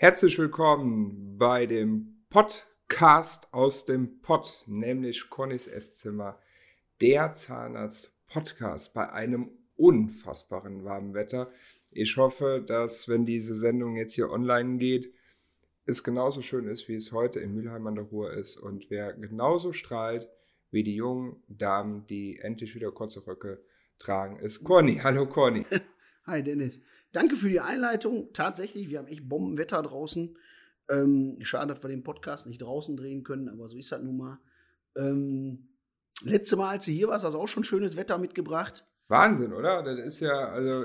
[0.00, 6.38] Herzlich willkommen bei dem Podcast aus dem Pott, nämlich Connys Esszimmer,
[7.00, 11.50] der Zahnarzt-Podcast bei einem unfassbaren warmen Wetter.
[11.90, 15.12] Ich hoffe, dass, wenn diese Sendung jetzt hier online geht,
[15.84, 19.14] es genauso schön ist, wie es heute in Mülheim an der Ruhr ist und wer
[19.14, 20.28] genauso strahlt
[20.70, 23.64] wie die jungen Damen, die endlich wieder kurze Röcke
[23.98, 25.00] tragen, ist Conny.
[25.02, 25.66] Hallo Conny.
[26.24, 26.80] Hi Dennis.
[27.12, 28.32] Danke für die Einleitung.
[28.32, 30.36] Tatsächlich, wir haben echt Bombenwetter draußen.
[30.90, 34.16] Ähm, schade, dass wir den Podcast nicht draußen drehen können, aber so ist das nun
[34.16, 34.38] mal.
[34.96, 35.68] Ähm,
[36.22, 38.86] letzte Mal, als du hier warst, hast du auch schon schönes Wetter mitgebracht.
[39.08, 39.82] Wahnsinn, oder?
[39.82, 40.84] Das ist ja, also,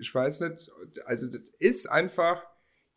[0.00, 0.70] ich weiß nicht,
[1.04, 2.44] also, das ist einfach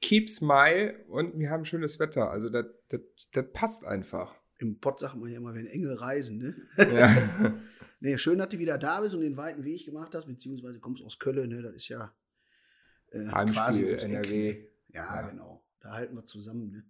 [0.01, 2.31] keep smile und wir haben schönes Wetter.
[2.31, 3.01] Also, das, das,
[3.31, 4.35] das passt einfach.
[4.57, 6.55] Im Pott sagt man ja immer, wenn Engel reisen, ne?
[6.77, 7.53] Ja.
[7.99, 11.03] nee, schön, dass du wieder da bist und den weiten Weg gemacht hast, beziehungsweise kommst
[11.03, 11.61] aus Köln, ne?
[11.61, 12.13] Das ist ja
[13.11, 14.67] äh, Heimspiel, NRW.
[14.89, 15.63] Ja, ja, genau.
[15.79, 16.71] Da halten wir zusammen.
[16.71, 16.85] Ne?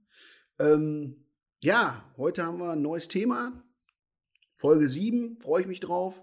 [0.60, 1.26] Ähm,
[1.62, 3.64] ja, heute haben wir ein neues Thema.
[4.56, 6.22] Folge 7, freue ich mich drauf.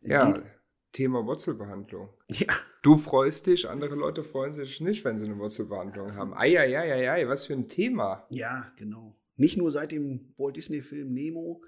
[0.00, 0.44] Ja, Geht.
[0.92, 2.08] Thema Wurzelbehandlung.
[2.28, 2.54] Ja.
[2.82, 6.34] Du freust dich, andere Leute freuen sich nicht, wenn sie eine Wurzelbehandlung haben.
[6.34, 8.26] Eieieiei, was für ein Thema.
[8.30, 9.18] Ja, genau.
[9.36, 11.62] Nicht nur seit dem Walt Disney-Film Nemo,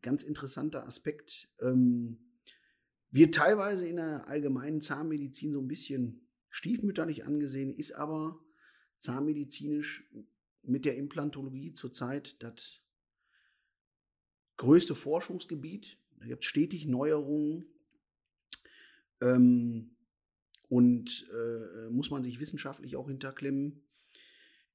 [0.00, 1.48] ganz interessanter Aspekt.
[1.60, 2.18] Ähm,
[3.10, 8.38] wird teilweise in der allgemeinen Zahnmedizin so ein bisschen stiefmütterlich angesehen, ist aber
[8.98, 10.04] zahnmedizinisch
[10.62, 12.80] mit der Implantologie zurzeit das
[14.56, 15.96] größte Forschungsgebiet.
[16.18, 17.64] Da gibt es stetig Neuerungen
[19.22, 19.96] ähm,
[20.68, 23.82] und äh, muss man sich wissenschaftlich auch hinterklemmen.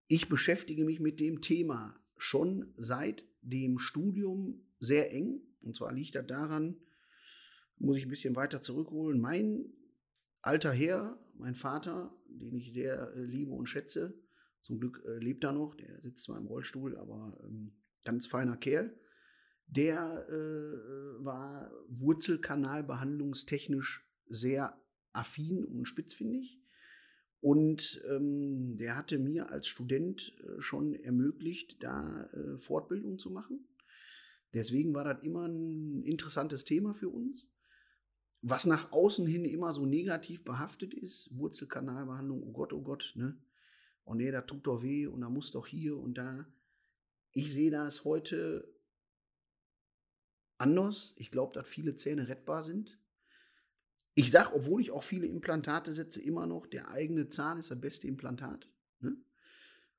[0.07, 5.41] Ich beschäftige mich mit dem Thema schon seit dem Studium sehr eng.
[5.61, 6.77] Und zwar liegt das daran,
[7.77, 9.19] muss ich ein bisschen weiter zurückholen.
[9.19, 9.65] Mein
[10.41, 14.19] alter Herr, mein Vater, den ich sehr äh, liebe und schätze,
[14.61, 18.57] zum Glück äh, lebt er noch, der sitzt zwar im Rollstuhl, aber ähm, ganz feiner
[18.57, 18.97] Kerl,
[19.67, 26.59] der äh, war Wurzelkanalbehandlungstechnisch sehr affin und spitzfindig.
[27.41, 33.67] Und ähm, der hatte mir als Student äh, schon ermöglicht, da äh, Fortbildung zu machen.
[34.53, 37.45] Deswegen war das immer ein interessantes Thema für uns
[38.47, 43.35] was nach außen hin immer so negativ behaftet ist, Wurzelkanalbehandlung, oh Gott, oh Gott, ne?
[44.03, 46.45] Oh nee, da tut doch weh und da muss doch hier und da.
[47.31, 48.71] Ich sehe das heute
[50.59, 51.15] anders.
[51.15, 52.99] Ich glaube, dass viele Zähne rettbar sind.
[54.13, 57.81] Ich sage, obwohl ich auch viele Implantate setze, immer noch, der eigene Zahn ist das
[57.81, 58.69] beste Implantat.
[58.99, 59.17] Ne?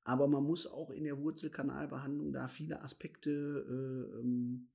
[0.04, 4.68] Aber man muss auch in der Wurzelkanalbehandlung da viele Aspekte äh, ähm,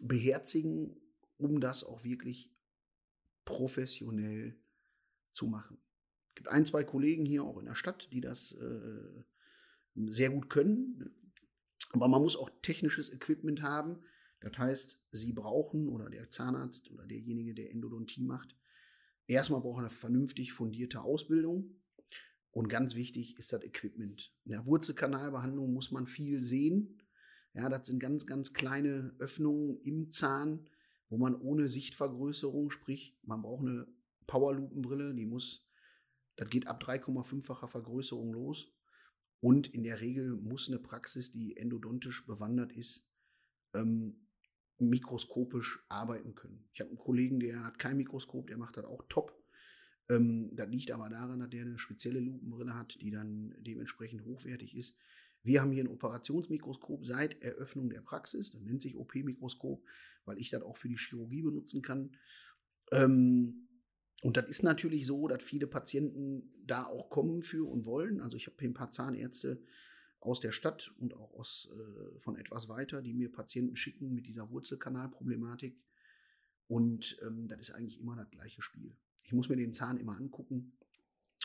[0.00, 0.96] beherzigen
[1.38, 2.50] um das auch wirklich
[3.44, 4.56] professionell
[5.32, 5.78] zu machen.
[6.30, 9.24] Es gibt ein, zwei Kollegen hier auch in der Stadt, die das äh,
[9.94, 10.98] sehr gut können.
[10.98, 11.10] Ne?
[11.92, 14.02] Aber man muss auch technisches Equipment haben.
[14.40, 18.54] Das heißt, Sie brauchen oder der Zahnarzt oder derjenige, der Endodontie macht,
[19.26, 21.80] erstmal braucht er eine vernünftig fundierte Ausbildung.
[22.50, 24.32] Und ganz wichtig ist das Equipment.
[24.44, 27.02] In der Wurzelkanalbehandlung muss man viel sehen.
[27.54, 30.68] Ja, das sind ganz, ganz kleine Öffnungen im Zahn,
[31.08, 33.86] wo man ohne Sichtvergrößerung, sprich, man braucht eine
[34.26, 35.66] Powerlupenbrille, die muss,
[36.36, 38.72] das geht ab 3,5-facher Vergrößerung los.
[39.40, 43.08] Und in der Regel muss eine Praxis, die endodontisch bewandert ist,
[43.74, 44.26] ähm,
[44.78, 46.68] mikroskopisch arbeiten können.
[46.72, 49.36] Ich habe einen Kollegen, der hat kein Mikroskop, der macht das auch top.
[50.08, 54.76] Ähm, das liegt aber daran, dass der eine spezielle Lupenbrille hat, die dann dementsprechend hochwertig
[54.76, 54.96] ist.
[55.46, 58.50] Wir haben hier ein Operationsmikroskop seit Eröffnung der Praxis.
[58.50, 59.84] Das nennt sich OP-Mikroskop,
[60.24, 62.16] weil ich das auch für die Chirurgie benutzen kann.
[62.90, 63.68] Ähm,
[64.22, 68.20] und das ist natürlich so, dass viele Patienten da auch kommen für und wollen.
[68.20, 69.62] Also ich habe hier ein paar Zahnärzte
[70.18, 74.26] aus der Stadt und auch aus, äh, von etwas weiter, die mir Patienten schicken mit
[74.26, 75.80] dieser Wurzelkanalproblematik.
[76.66, 78.96] Und ähm, das ist eigentlich immer das gleiche Spiel.
[79.22, 80.72] Ich muss mir den Zahn immer angucken.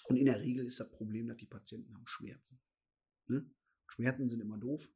[0.05, 2.59] Und in der Regel ist das Problem, dass die Patienten haben Schmerzen.
[3.27, 3.45] Ne?
[3.91, 4.89] Schmerzen sind immer doof.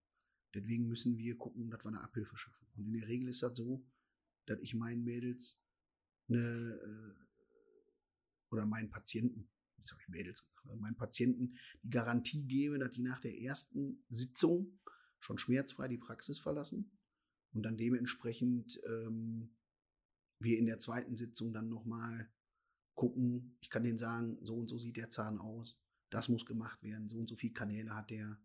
[0.54, 2.66] Deswegen müssen wir gucken, dass wir eine Abhilfe schaffen.
[2.76, 3.86] Und in der Regel ist das so,
[4.46, 5.60] dass ich meinen Mädels
[6.30, 7.14] eine, äh,
[8.52, 12.92] oder meinen Patienten, jetzt habe ich Mädels gesagt, also meinen Patienten die Garantie gebe, dass
[12.92, 14.80] die nach der ersten Sitzung
[15.20, 16.92] schon schmerzfrei die Praxis verlassen
[17.54, 19.56] und dann dementsprechend ähm,
[20.40, 22.32] wir in der zweiten Sitzung dann nochmal
[22.94, 23.58] gucken.
[23.62, 25.78] Ich kann denen sagen, so und so sieht der Zahn aus,
[26.10, 28.40] das muss gemacht werden, so und so viele Kanäle hat der,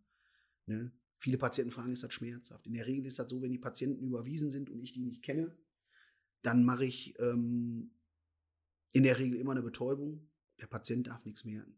[0.70, 0.92] Ne?
[1.18, 2.64] Viele Patienten fragen, ist das schmerzhaft?
[2.64, 5.20] In der Regel ist das so, wenn die Patienten überwiesen sind und ich die nicht
[5.20, 5.52] kenne,
[6.42, 7.90] dann mache ich ähm,
[8.92, 10.30] in der Regel immer eine Betäubung.
[10.60, 11.74] Der Patient darf nichts merken.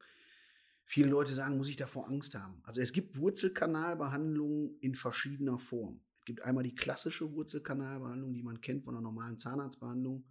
[0.84, 2.60] Viele Leute sagen, muss ich davor Angst haben?
[2.64, 6.02] Also es gibt Wurzelkanalbehandlungen in verschiedener Form.
[6.18, 10.22] Es gibt einmal die klassische Wurzelkanalbehandlung, die man kennt von einer normalen Zahnarztbehandlung.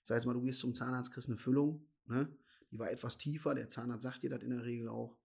[0.00, 2.34] Ich sage jetzt mal, du gehst zum Zahnarzt, kriegst eine Füllung, ne?
[2.70, 5.18] die war etwas tiefer, der Zahnarzt sagt dir das in der Regel auch.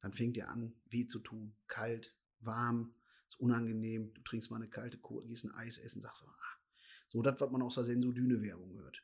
[0.00, 2.94] Dann fängt er an, weh zu tun, kalt, warm,
[3.28, 4.12] ist unangenehm.
[4.14, 6.58] Du trinkst mal eine kalte Cola, gehst ein Eis essen, sagst so, ah,
[7.08, 9.02] so das, was man aus der Sensodyne-Werbung hört.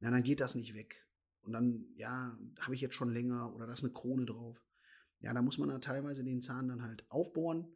[0.00, 1.06] Ja, dann geht das nicht weg.
[1.42, 4.62] Und dann, ja, habe ich jetzt schon länger oder da ist eine Krone drauf.
[5.20, 7.66] Ja, da muss man da teilweise den Zahn dann halt aufbohren,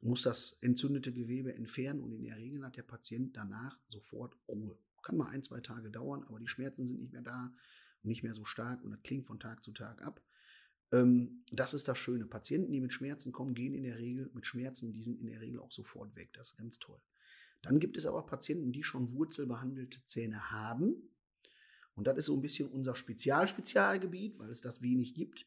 [0.00, 4.78] muss das entzündete Gewebe entfernen und in der Regel hat der Patient danach sofort Ruhe.
[5.02, 7.52] Kann mal ein, zwei Tage dauern, aber die Schmerzen sind nicht mehr da
[8.02, 10.22] nicht mehr so stark und das klingt von Tag zu Tag ab.
[10.92, 12.26] Ähm, das ist das Schöne.
[12.26, 15.26] Patienten, die mit Schmerzen kommen, gehen in der Regel mit Schmerzen und die sind in
[15.26, 16.30] der Regel auch sofort weg.
[16.32, 17.00] Das ist ganz toll.
[17.62, 21.10] Dann gibt es aber Patienten, die schon wurzelbehandelte Zähne haben.
[21.94, 25.46] Und das ist so ein bisschen unser Spezial-Spezialgebiet, weil es das wenig gibt.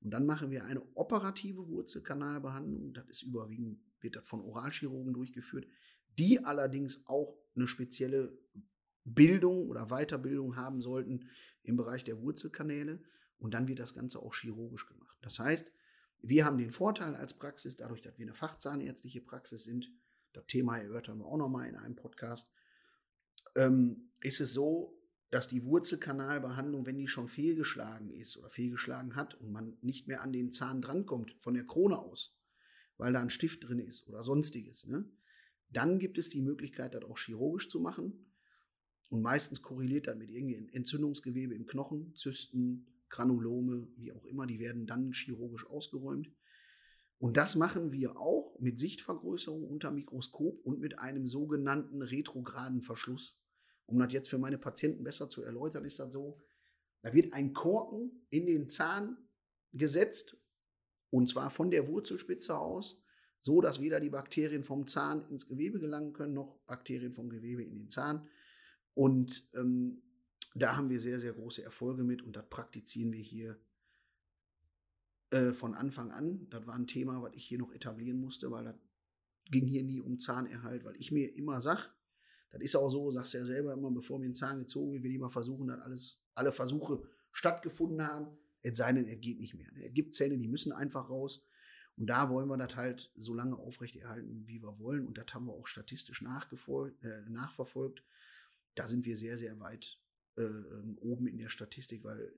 [0.00, 2.94] Und dann machen wir eine operative Wurzelkanalbehandlung.
[2.94, 5.66] Das ist überwiegend, wird das von Oralchirurgen durchgeführt,
[6.18, 8.38] die allerdings auch eine spezielle
[9.04, 11.28] Bildung oder Weiterbildung haben sollten
[11.62, 13.02] im Bereich der Wurzelkanäle.
[13.40, 15.18] Und dann wird das Ganze auch chirurgisch gemacht.
[15.22, 15.72] Das heißt,
[16.22, 19.90] wir haben den Vorteil als Praxis, dadurch, dass wir eine fachzahnärztliche Praxis sind,
[20.32, 22.52] das Thema erörtern wir auch nochmal in einem Podcast,
[23.56, 24.96] ähm, ist es so,
[25.30, 30.22] dass die Wurzelkanalbehandlung, wenn die schon fehlgeschlagen ist oder fehlgeschlagen hat und man nicht mehr
[30.22, 32.36] an den Zahn drankommt, von der Krone aus,
[32.98, 35.08] weil da ein Stift drin ist oder sonstiges, ne,
[35.70, 38.26] dann gibt es die Möglichkeit, das auch chirurgisch zu machen.
[39.08, 44.60] Und meistens korreliert das mit irgendwie Entzündungsgewebe im Knochen, Zysten, Granulome, wie auch immer, die
[44.60, 46.30] werden dann chirurgisch ausgeräumt.
[47.18, 53.38] Und das machen wir auch mit Sichtvergrößerung unter Mikroskop und mit einem sogenannten retrograden Verschluss.
[53.84, 56.40] Um das jetzt für meine Patienten besser zu erläutern, ist das so,
[57.02, 59.18] da wird ein Korken in den Zahn
[59.72, 60.36] gesetzt
[61.10, 63.02] und zwar von der Wurzelspitze aus,
[63.40, 67.62] so dass weder die Bakterien vom Zahn ins Gewebe gelangen können, noch Bakterien vom Gewebe
[67.64, 68.28] in den Zahn.
[68.94, 70.02] Und ähm,
[70.54, 73.58] da haben wir sehr, sehr große Erfolge mit und das praktizieren wir hier
[75.30, 76.48] äh, von Anfang an.
[76.50, 78.76] Das war ein Thema, was ich hier noch etablieren musste, weil das
[79.50, 81.82] ging hier nie um Zahnerhalt, weil ich mir immer sage,
[82.50, 85.04] das ist auch so, sagst du ja selber immer, bevor mir ein Zahn gezogen wird,
[85.04, 88.36] will ich mal versuchen, dass alles, alle Versuche stattgefunden haben.
[88.62, 89.68] Es sei denn, es geht nicht mehr.
[89.84, 91.46] Es gibt Zähne, die müssen einfach raus.
[91.96, 95.06] Und da wollen wir das halt so lange aufrechterhalten, wie wir wollen.
[95.06, 98.02] Und das haben wir auch statistisch äh, nachverfolgt.
[98.74, 99.99] Da sind wir sehr, sehr weit
[100.40, 102.32] äh, ähm, oben in der Statistik, weil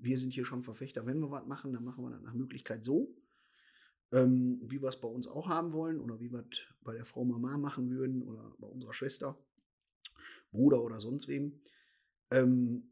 [0.00, 1.06] wir sind hier schon Verfechter.
[1.06, 3.16] Wenn wir was machen, dann machen wir das nach Möglichkeit so,
[4.12, 7.04] ähm, wie wir es bei uns auch haben wollen oder wie wir es bei der
[7.04, 9.38] Frau Mama machen würden oder bei unserer Schwester,
[10.50, 11.60] Bruder oder sonst wem.
[12.30, 12.90] Ähm,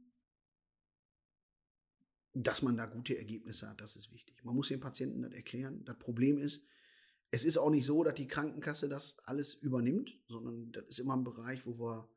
[2.32, 4.42] dass man da gute Ergebnisse hat, das ist wichtig.
[4.44, 5.84] Man muss den Patienten das erklären.
[5.84, 6.64] Das Problem ist,
[7.30, 11.16] es ist auch nicht so, dass die Krankenkasse das alles übernimmt, sondern das ist immer
[11.16, 12.08] ein Bereich, wo wir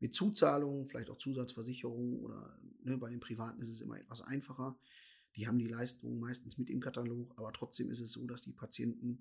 [0.00, 4.78] mit Zuzahlungen, vielleicht auch Zusatzversicherungen oder ne, bei den Privaten ist es immer etwas einfacher.
[5.36, 8.52] Die haben die Leistungen meistens mit im Katalog, aber trotzdem ist es so, dass die
[8.52, 9.20] Patienten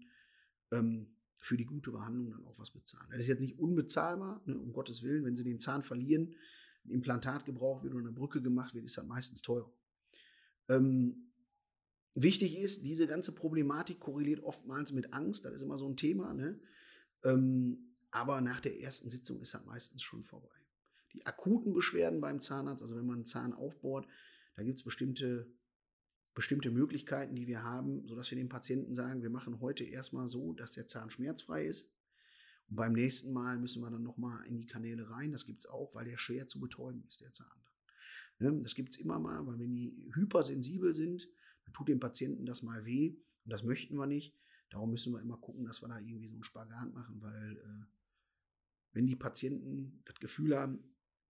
[0.72, 1.07] ähm,
[1.38, 3.07] für die gute Behandlung dann auch was bezahlen.
[3.12, 5.24] Das ist jetzt nicht unbezahlbar, ne, um Gottes Willen.
[5.24, 6.36] Wenn sie den Zahn verlieren,
[6.86, 9.72] ein Implantat gebraucht wird oder eine Brücke gemacht wird, ist das meistens teuer.
[10.69, 11.31] Ähm,
[12.13, 15.46] wichtig ist, diese ganze Problematik korreliert oftmals mit Angst.
[15.46, 16.34] Das ist immer so ein Thema.
[16.34, 16.60] Ne?
[17.24, 20.64] Ähm, aber nach der ersten Sitzung ist das meistens schon vorbei
[21.15, 24.07] die akuten Beschwerden beim Zahnarzt, also wenn man einen Zahn aufbohrt,
[24.55, 25.48] da gibt es bestimmte,
[26.34, 30.53] bestimmte Möglichkeiten, die wir haben, sodass wir dem Patienten sagen, wir machen heute erstmal so,
[30.53, 31.88] dass der Zahn schmerzfrei ist.
[32.67, 35.31] Und beim nächsten Mal müssen wir dann nochmal in die Kanäle rein.
[35.31, 37.62] Das gibt es auch, weil der schwer zu betäuben ist, der Zahn.
[38.39, 38.60] Ne?
[38.62, 41.27] Das gibt es immer mal, weil wenn die hypersensibel sind,
[41.63, 43.15] dann tut dem Patienten das mal weh.
[43.45, 44.36] Und das möchten wir nicht.
[44.69, 47.86] Darum müssen wir immer gucken, dass wir da irgendwie so einen Spagat machen, weil äh,
[48.93, 50.79] wenn die Patienten das Gefühl haben,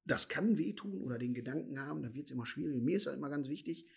[0.05, 2.81] das kann wehtun oder den Gedanken haben, dann wird es immer schwierig.
[2.81, 3.87] Mir ist halt immer ganz wichtig,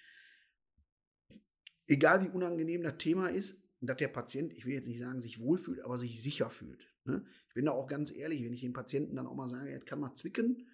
[1.87, 5.39] egal wie unangenehm das Thema ist, dass der Patient, ich will jetzt nicht sagen, sich
[5.39, 6.89] wohlfühlt, aber sich sicher fühlt.
[7.05, 7.25] Ne?
[7.49, 9.81] Ich bin da auch ganz ehrlich, wenn ich den Patienten dann auch mal sage, er
[9.81, 10.67] kann mal zwicken,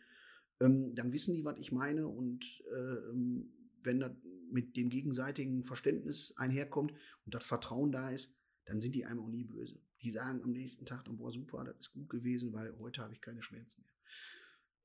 [0.61, 2.09] ähm, dann wissen die, was ich meine.
[2.09, 4.12] Und äh, ähm, wenn das
[4.50, 6.93] mit dem gegenseitigen Verständnis einherkommt
[7.25, 8.33] und das Vertrauen da ist,
[8.67, 9.79] dann sind die einem auch nie böse.
[10.03, 13.12] Die sagen am nächsten Tag dann, boah, super, das ist gut gewesen, weil heute habe
[13.12, 13.94] ich keine Schmerzen mehr.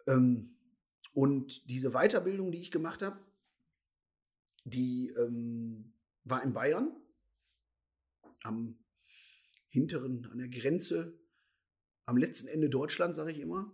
[0.09, 0.55] Ähm,
[1.13, 3.19] und diese Weiterbildung, die ich gemacht habe,
[4.65, 6.91] die ähm, war in Bayern,
[8.43, 8.77] am
[9.69, 11.19] hinteren, an der Grenze,
[12.05, 13.71] am letzten Ende Deutschland, sage ich immer,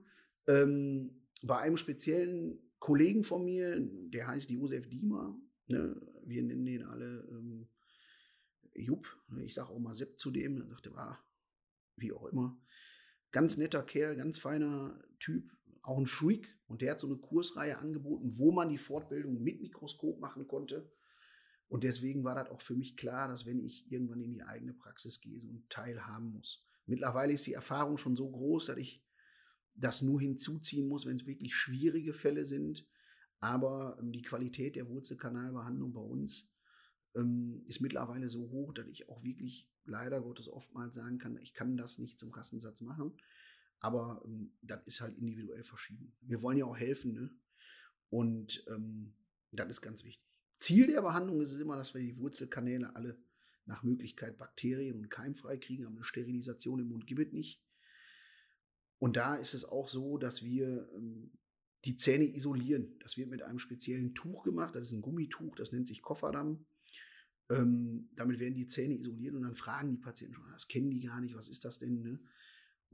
[0.47, 5.39] ähm, bei einem speziellen Kollegen von mir, der heißt Josef Diemer.
[5.67, 6.01] Ne?
[6.25, 7.69] Wir nennen den alle ähm,
[8.73, 9.07] Jupp,
[9.41, 11.25] ich sage auch mal Sepp zu dem, dann sagte er, ah,
[11.95, 12.59] wie auch immer.
[13.31, 15.54] Ganz netter Kerl, ganz feiner Typ,
[15.87, 16.53] auch ein Freak.
[16.67, 20.91] Und der hat so eine Kursreihe angeboten, wo man die Fortbildung mit Mikroskop machen konnte.
[21.67, 24.73] Und deswegen war das auch für mich klar, dass wenn ich irgendwann in die eigene
[24.73, 26.63] Praxis gehe, so einen Teil haben muss.
[26.85, 29.03] Mittlerweile ist die Erfahrung schon so groß, dass ich
[29.75, 32.87] das nur hinzuziehen muss, wenn es wirklich schwierige Fälle sind.
[33.39, 36.49] Aber ähm, die Qualität der Wurzelkanalbehandlung bei uns
[37.15, 41.53] ähm, ist mittlerweile so hoch, dass ich auch wirklich leider Gottes oftmals sagen kann, ich
[41.53, 43.13] kann das nicht zum Kassensatz machen.
[43.79, 46.15] Aber ähm, das ist halt individuell verschieden.
[46.21, 47.29] Wir wollen ja auch helfen, ne?
[48.09, 49.13] Und ähm,
[49.51, 50.23] das ist ganz wichtig.
[50.59, 53.17] Ziel der Behandlung ist es immer, dass wir die Wurzelkanäle alle
[53.65, 57.61] nach Möglichkeit bakterien- und keimfrei kriegen, aber eine Sterilisation im Mund gibt es nicht.
[58.99, 61.31] Und da ist es auch so, dass wir ähm,
[61.83, 62.97] die Zähne isolieren.
[62.99, 64.75] Das wird mit einem speziellen Tuch gemacht.
[64.75, 66.65] Das ist ein Gummituch, das nennt sich Kofferdamm.
[67.49, 71.01] Ähm, damit werden die Zähne isoliert und dann fragen die Patienten schon, das kennen die
[71.01, 72.01] gar nicht, was ist das denn?
[72.01, 72.19] Ne?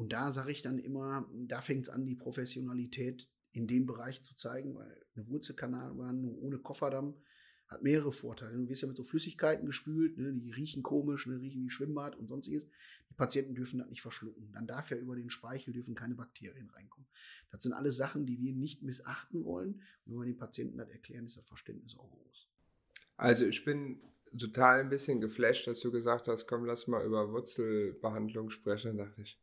[0.02, 4.24] Und da sage ich dann immer, da fängt es an, die Professionalität in dem Bereich
[4.24, 7.14] zu zeigen, weil eine Wurzelkanalbehandlung ohne Kofferdamm
[7.68, 8.58] hat mehrere Vorteile.
[8.58, 12.16] Du wirst ja mit so Flüssigkeiten gespült, ne, die riechen komisch, ne, riechen wie Schwimmbad
[12.16, 12.66] und sonstiges.
[13.12, 14.52] Die Patienten dürfen das nicht verschlucken.
[14.54, 17.08] Dann darf ja über den Speichel dürfen keine Bakterien reinkommen.
[17.52, 19.84] Das sind alles Sachen, die wir nicht missachten wollen.
[20.06, 22.48] Und wenn wir den Patienten das erklären, ist das Verständnis auch groß.
[23.18, 24.02] Also ich bin
[24.36, 28.98] total ein bisschen geflasht, als du gesagt hast, komm, lass mal über Wurzelbehandlung sprechen.
[28.98, 29.40] Da dachte ich,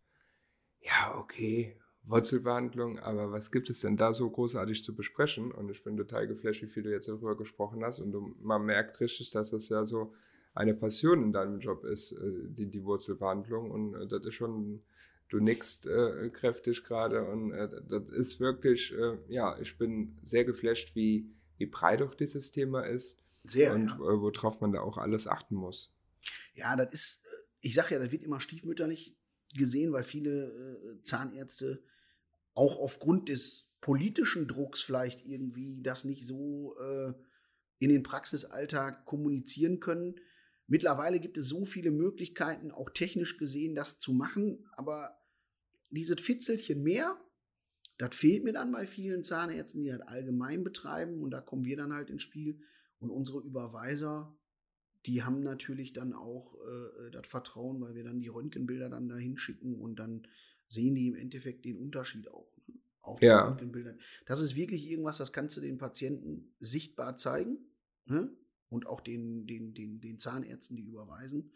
[0.81, 1.77] ja, okay,
[2.09, 5.53] Wurzelbehandlung, aber was gibt es denn da so großartig zu besprechen?
[5.53, 8.01] Und ich bin total geflasht, wie viel du jetzt darüber gesprochen hast.
[8.01, 10.15] Und du, man merkt richtig, dass das ja so
[10.55, 13.71] eine Passion in deinem Job ist, äh, die, die Wurzelbehandlung.
[13.71, 14.83] Und äh, das ist schon,
[15.29, 17.25] du nickst äh, kräftig gerade.
[17.25, 22.15] Und äh, das ist wirklich, äh, ja, ich bin sehr geflasht, wie, wie breit auch
[22.15, 23.19] dieses Thema ist.
[23.45, 23.75] Sehr.
[23.75, 23.97] Und ja.
[23.97, 25.93] äh, worauf man da auch alles achten muss.
[26.55, 27.23] Ja, das ist,
[27.61, 29.15] ich sage ja, das wird immer stiefmütterlich
[29.55, 31.83] gesehen, weil viele Zahnärzte
[32.55, 37.13] auch aufgrund des politischen Drucks vielleicht irgendwie das nicht so äh,
[37.79, 40.17] in den Praxisalltag kommunizieren können.
[40.67, 45.19] Mittlerweile gibt es so viele Möglichkeiten, auch technisch gesehen, das zu machen, aber
[45.91, 47.17] dieses Fitzelchen mehr,
[47.97, 51.77] das fehlt mir dann bei vielen Zahnärzten, die halt allgemein betreiben und da kommen wir
[51.77, 52.61] dann halt ins Spiel
[52.99, 54.37] und unsere Überweiser,
[55.07, 59.37] die haben natürlich dann auch äh, das Vertrauen, weil wir dann die Röntgenbilder dann dahin
[59.37, 60.27] schicken und dann
[60.67, 62.75] sehen die im Endeffekt den Unterschied auch ne?
[63.01, 63.49] auf den Ja.
[63.49, 63.99] Röntgenbildern.
[64.27, 67.59] Das ist wirklich irgendwas, das kannst du den Patienten sichtbar zeigen
[68.07, 68.31] ne?
[68.69, 71.53] und auch den, den, den, den Zahnärzten, die überweisen.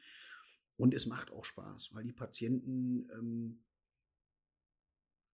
[0.76, 3.64] Und es macht auch Spaß, weil die Patienten ähm,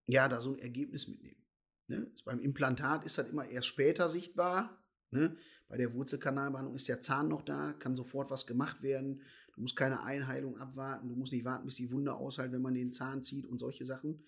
[0.07, 1.41] ja da so ein Ergebnis mitnehmen.
[1.87, 2.11] Ne?
[2.25, 4.83] Beim Implantat ist das immer erst später sichtbar.
[5.11, 5.37] Ne?
[5.69, 9.21] Bei der Wurzelkanalbehandlung ist der Zahn noch da, kann sofort was gemacht werden.
[9.53, 12.73] Du musst keine Einheilung abwarten, du musst nicht warten, bis die Wunde aushält, wenn man
[12.73, 14.23] den Zahn zieht und solche Sachen.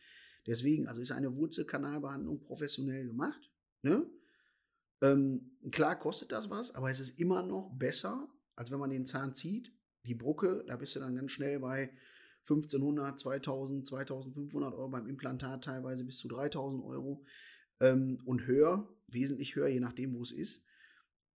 [0.46, 3.52] Deswegen, also ist eine Wurzelkanalbehandlung professionell gemacht.
[3.82, 4.06] Ne?
[5.02, 9.06] Ähm, klar kostet das was, aber es ist immer noch besser, als wenn man den
[9.06, 9.74] Zahn zieht.
[10.06, 11.92] Die Brucke, da bist du dann ganz schnell bei
[12.44, 17.24] 1500, 2000, 2500 Euro, beim Implantat teilweise bis zu 3000 Euro
[17.80, 20.64] ähm, und höher, wesentlich höher, je nachdem, wo es ist.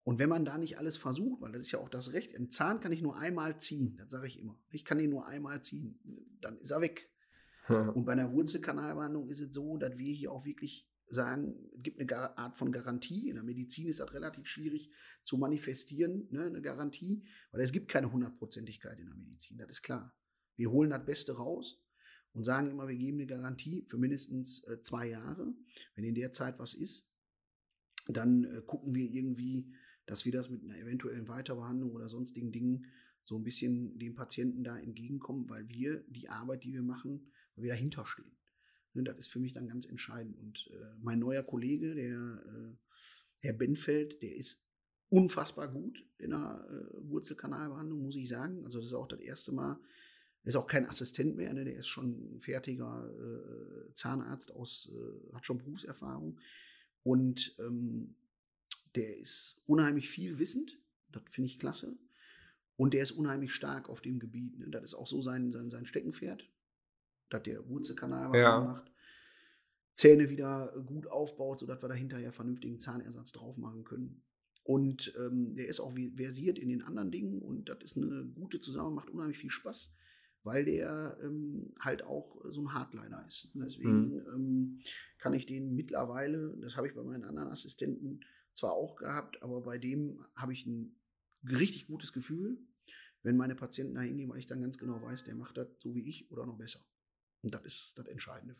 [0.06, 2.52] Und wenn man da nicht alles versucht, weil das ist ja auch das Recht, einen
[2.52, 4.56] Zahn kann ich nur einmal ziehen, das sage ich immer.
[4.70, 6.00] Ich kann ihn nur einmal ziehen,
[6.42, 7.10] dann ist er weg.
[7.68, 12.00] Und bei einer Wurzelkanalbehandlung ist es so, dass wir hier auch wirklich sagen, es gibt
[12.00, 13.30] eine Art von Garantie.
[13.30, 14.92] In der Medizin ist das relativ schwierig
[15.24, 19.82] zu manifestieren, ne, eine Garantie, weil es gibt keine Hundertprozentigkeit in der Medizin, das ist
[19.82, 20.16] klar.
[20.56, 21.84] Wir holen das Beste raus
[22.34, 25.52] und sagen immer, wir geben eine Garantie für mindestens äh, zwei Jahre.
[25.96, 27.08] Wenn in der Zeit was ist,
[28.08, 29.74] dann äh, gucken wir irgendwie,
[30.06, 32.88] dass wir das mit einer eventuellen Weiterbehandlung oder sonstigen Dingen
[33.22, 37.64] so ein bisschen dem Patienten da entgegenkommen, weil wir die Arbeit, die wir machen, weil
[37.64, 38.38] wir dahinter stehen.
[38.94, 40.38] Ne, das ist für mich dann ganz entscheidend.
[40.38, 42.76] Und äh, mein neuer Kollege, der äh,
[43.40, 44.62] Herr Benfeld, der ist
[45.10, 48.64] unfassbar gut in der äh, Wurzelkanalbehandlung, muss ich sagen.
[48.64, 49.80] Also das ist auch das erste Mal.
[50.44, 51.66] Er ist auch kein Assistent mehr, ne?
[51.66, 56.40] der ist schon ein fertiger äh, Zahnarzt aus, äh, hat schon Berufserfahrung.
[57.04, 58.16] Und ähm,
[58.96, 60.80] der ist unheimlich viel wissend.
[61.12, 61.98] Das finde ich klasse.
[62.78, 64.58] Und der ist unheimlich stark auf dem Gebiet.
[64.60, 64.70] Ne?
[64.70, 66.50] Das ist auch so sein, sein, sein Steckenpferd,
[67.30, 68.60] dass der Wurzelkanal Ja.
[68.62, 68.92] macht.
[69.94, 74.24] Zähne wieder gut aufbaut, sodass wir da hinterher vernünftigen Zahnersatz drauf machen können.
[74.64, 78.60] Und ähm, der ist auch versiert in den anderen Dingen und das ist eine gute
[78.60, 79.94] Zusammenarbeit, macht unheimlich viel Spaß,
[80.44, 83.52] weil der ähm, halt auch so ein Hardliner ist.
[83.54, 84.82] Und deswegen ähm,
[85.20, 88.20] kann ich den mittlerweile, das habe ich bei meinen anderen Assistenten
[88.56, 90.96] zwar auch gehabt, aber bei dem habe ich ein
[91.48, 92.58] richtig gutes Gefühl.
[93.24, 95.96] wenn meine Patienten da hingehen, weil ich dann ganz genau weiß, der macht das so
[95.96, 96.80] wie ich oder noch besser.
[97.42, 98.56] Und das ist das Entscheidende.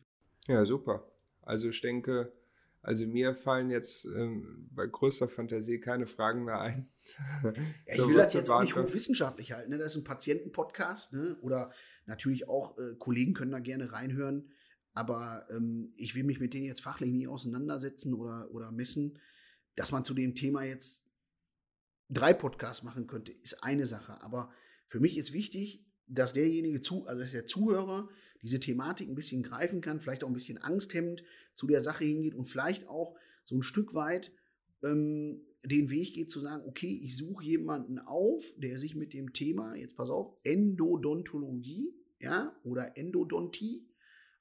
[0.48, 1.08] Ja, super.
[1.44, 2.34] Also ich denke,
[2.82, 6.88] also mir fallen jetzt ähm, bei größter Fantasie keine Fragen mehr ein.
[7.44, 7.54] ja,
[7.88, 9.72] ich will das jetzt auch nicht hochwissenschaftlich halten.
[9.72, 9.78] Ne?
[9.78, 11.38] Das ist ein Patientenpodcast ne?
[11.42, 11.72] oder
[12.06, 14.52] natürlich auch äh, Kollegen können da gerne reinhören.
[14.94, 19.20] Aber ähm, ich will mich mit denen jetzt fachlich nie auseinandersetzen oder, oder messen.
[19.76, 21.06] Dass man zu dem Thema jetzt
[22.10, 24.22] drei Podcasts machen könnte, ist eine Sache.
[24.22, 24.52] Aber
[24.86, 28.10] für mich ist wichtig, dass derjenige zu, also dass der Zuhörer
[28.42, 31.24] diese Thematik ein bisschen greifen kann, vielleicht auch ein bisschen angsthemmend
[31.56, 34.32] zu der Sache hingeht und vielleicht auch so ein Stück weit
[34.84, 39.34] ähm, den Weg geht zu sagen, okay, ich suche jemanden auf, der sich mit dem
[39.34, 43.88] Thema, jetzt pass auf, Endodontologie, ja, oder Endodontie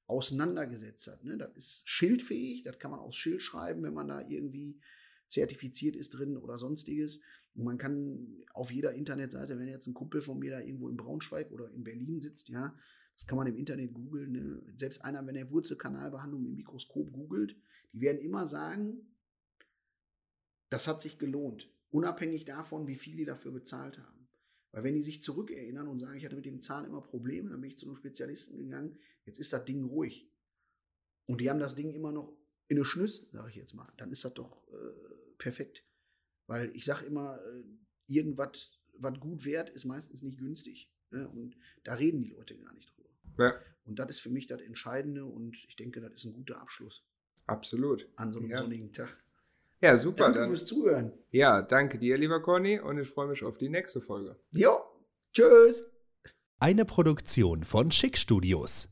[0.06, 1.24] auseinandergesetzt hat.
[1.24, 1.38] Ne?
[1.38, 4.78] Das ist schildfähig, das kann man aufs Schild schreiben, wenn man da irgendwie
[5.28, 7.20] zertifiziert ist drin oder sonstiges.
[7.54, 10.96] Und man kann auf jeder Internetseite, wenn jetzt ein Kumpel von mir da irgendwo in
[10.96, 12.74] Braunschweig oder in Berlin sitzt, ja,
[13.16, 14.32] das kann man im Internet googeln.
[14.32, 14.62] Ne?
[14.76, 17.56] Selbst einer, wenn er Wurzelkanalbehandlung im Mikroskop googelt,
[17.92, 19.06] die werden immer sagen,
[20.70, 21.70] das hat sich gelohnt.
[21.90, 24.28] Unabhängig davon, wie viel die dafür bezahlt haben.
[24.72, 27.60] Weil wenn die sich zurückerinnern und sagen, ich hatte mit dem Zahn immer Probleme, dann
[27.60, 30.28] bin ich zu einem Spezialisten gegangen, jetzt ist das Ding ruhig.
[31.26, 33.92] Und die haben das Ding immer noch in eine Schnüss, sage ich jetzt mal.
[33.96, 35.84] Dann ist das doch äh, perfekt.
[36.46, 37.64] Weil ich sage immer, äh,
[38.06, 40.90] irgendwas, was gut wert, ist meistens nicht günstig.
[41.10, 41.28] Ne?
[41.28, 43.10] Und da reden die Leute gar nicht drüber.
[43.38, 43.54] Ja.
[43.86, 47.02] Und das ist für mich das Entscheidende und ich denke, das ist ein guter Abschluss.
[47.46, 48.08] Absolut.
[48.16, 48.58] An so einem ja.
[48.58, 49.22] sonnigen Tag.
[49.80, 50.24] Ja, super.
[50.24, 51.12] Danke dann, fürs Zuhören.
[51.30, 54.38] Ja, danke dir, lieber Conny, und ich freue mich auf die nächste Folge.
[54.52, 54.80] Jo,
[55.32, 55.84] tschüss.
[56.58, 58.88] Eine Produktion von Schick Studios.